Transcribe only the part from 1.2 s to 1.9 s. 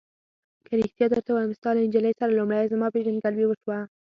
ووایم، ستا له